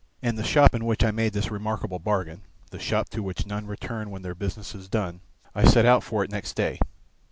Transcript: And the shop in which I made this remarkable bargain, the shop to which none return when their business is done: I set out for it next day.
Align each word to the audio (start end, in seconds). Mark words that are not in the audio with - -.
And 0.23 0.35
the 0.35 0.43
shop 0.43 0.73
in 0.73 0.83
which 0.85 1.03
I 1.03 1.11
made 1.11 1.33
this 1.33 1.51
remarkable 1.51 1.99
bargain, 1.99 2.41
the 2.71 2.79
shop 2.79 3.09
to 3.09 3.21
which 3.21 3.45
none 3.45 3.67
return 3.67 4.09
when 4.09 4.23
their 4.23 4.33
business 4.33 4.73
is 4.73 4.87
done: 4.89 5.21
I 5.53 5.63
set 5.63 5.85
out 5.85 6.01
for 6.03 6.23
it 6.23 6.31
next 6.31 6.55
day. 6.55 6.79